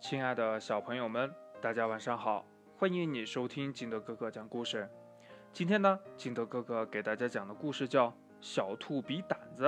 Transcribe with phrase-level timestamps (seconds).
[0.00, 1.30] 亲爱的小朋友们，
[1.60, 2.42] 大家晚上好！
[2.78, 4.88] 欢迎你收听金德哥哥讲故事。
[5.52, 8.08] 今天呢，金德哥哥给大家讲的故事叫
[8.40, 9.66] 《小兔比胆子》。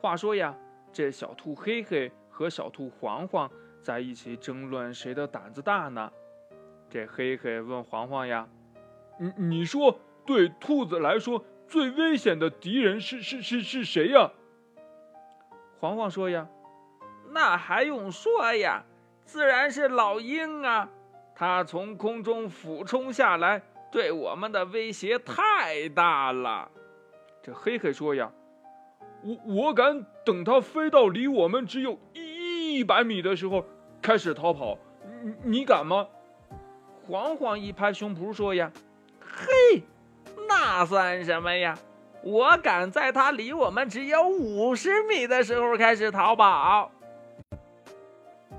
[0.00, 0.56] 话说呀，
[0.92, 3.50] 这小兔黑黑和小兔黄黄
[3.82, 6.12] 在一起争论谁的胆子大呢？
[6.88, 8.48] 这黑黑问黄黄呀
[9.18, 14.30] ：“你你说，对兔子来说最危险的敌人是是是是谁呀？”
[15.80, 16.48] 黄黄说呀。
[17.30, 18.82] 那还用说呀？
[19.24, 20.88] 自然是老鹰啊！
[21.34, 26.70] 它从空中俯冲下来，对我们的威胁太大了。
[27.42, 28.30] 这黑黑说呀
[29.22, 29.36] ：“我
[29.66, 33.64] 我敢等它飞到离我们只有一百米的时候
[34.00, 34.78] 开始逃跑，
[35.22, 36.06] 你你敢吗？”
[37.06, 38.70] 黄黄一拍胸脯说呀
[39.20, 39.82] ：“嘿，
[40.48, 41.76] 那算什么呀？
[42.22, 46.90] 我敢在它离我们只有五十米的时候开始逃跑。”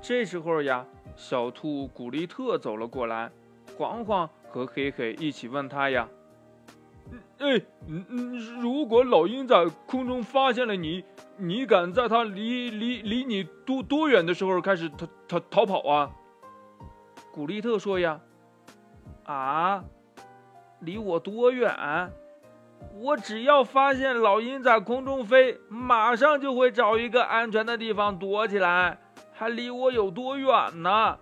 [0.00, 0.86] 这时候呀，
[1.16, 3.30] 小兔古丽特走了过来，
[3.76, 6.08] 黄黄和黑黑一起问他呀
[7.38, 11.04] ：“哎，嗯嗯，如果老鹰在空中发现了你，
[11.36, 16.10] 你敢在它离离离你多多远的时候开始逃逃逃跑啊？”
[17.32, 18.20] 古丽特说呀
[19.24, 19.84] ：“啊，
[20.80, 22.12] 离我多远？
[22.94, 28.98] 我只要发现老鹰在空中飞，马上就会找一个安全的地方躲起来。”
[29.38, 31.16] 还离我有多远呢？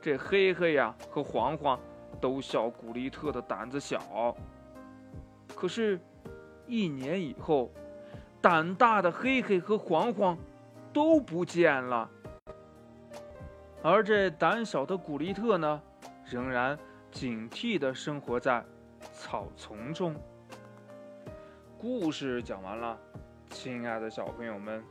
[0.00, 1.76] 这黑黑呀和黄黄
[2.20, 4.36] 都笑古丽特的胆子小。
[5.52, 5.98] 可是，
[6.68, 7.72] 一年以后，
[8.40, 10.38] 胆大的黑黑和黄黄
[10.92, 12.08] 都不见了，
[13.82, 15.82] 而这胆小的古丽特呢，
[16.24, 16.78] 仍然
[17.10, 18.64] 警惕地生活在
[19.12, 20.14] 草丛中。
[21.80, 22.96] 故事讲完了，
[23.50, 24.84] 亲爱的小朋友们，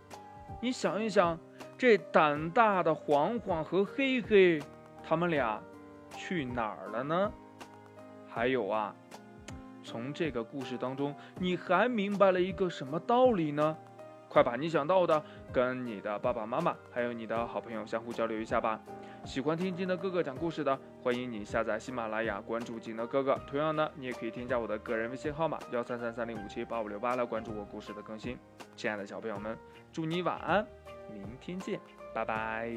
[0.61, 1.39] 你想一想。
[1.79, 4.61] 这胆大的黄黄和黑黑，
[5.01, 5.63] 他们俩
[6.13, 7.31] 去哪儿了呢？
[8.27, 8.93] 还有啊，
[9.81, 13.77] 从这个故事当中，你还明白了一个什么道理呢？
[14.27, 15.23] 快把你想到的
[15.53, 18.77] 跟你的爸爸妈妈还有你的好朋友相互交流一下吧。
[19.23, 23.39] 喜欢听金德哥哥讲故事的，欢迎你下载喜马拉雅，关注金德哥哥。
[23.47, 28.37] 同样呢，你也可以添加我的个人微信号码幺三三三零五七八五六八来关注我故事的更新。
[28.75, 29.57] 亲爱的小朋友们，
[29.93, 30.67] 祝你晚安。
[31.13, 31.79] 明天见，
[32.13, 32.69] 拜拜。